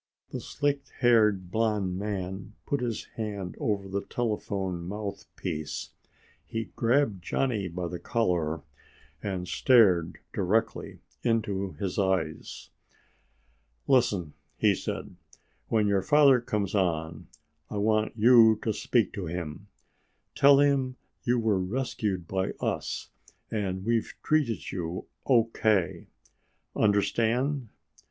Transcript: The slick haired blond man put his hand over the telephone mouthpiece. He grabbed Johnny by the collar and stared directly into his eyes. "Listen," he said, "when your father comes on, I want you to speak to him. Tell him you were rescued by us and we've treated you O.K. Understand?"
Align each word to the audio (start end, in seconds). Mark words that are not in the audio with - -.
The 0.31 0.39
slick 0.41 0.81
haired 1.01 1.51
blond 1.51 1.95
man 1.99 2.53
put 2.65 2.81
his 2.81 3.05
hand 3.17 3.55
over 3.59 3.87
the 3.87 4.01
telephone 4.01 4.87
mouthpiece. 4.87 5.91
He 6.43 6.71
grabbed 6.75 7.21
Johnny 7.23 7.67
by 7.67 7.87
the 7.87 7.99
collar 7.99 8.63
and 9.21 9.47
stared 9.47 10.17
directly 10.33 11.01
into 11.21 11.73
his 11.73 11.99
eyes. 11.99 12.71
"Listen," 13.87 14.33
he 14.57 14.73
said, 14.73 15.17
"when 15.67 15.85
your 15.85 16.01
father 16.01 16.41
comes 16.41 16.73
on, 16.73 17.27
I 17.69 17.77
want 17.77 18.17
you 18.17 18.57
to 18.63 18.73
speak 18.73 19.13
to 19.13 19.27
him. 19.27 19.67
Tell 20.33 20.57
him 20.57 20.95
you 21.25 21.37
were 21.37 21.61
rescued 21.61 22.27
by 22.27 22.53
us 22.59 23.11
and 23.51 23.85
we've 23.85 24.15
treated 24.23 24.71
you 24.71 25.05
O.K. 25.27 26.07
Understand?" 26.75 27.69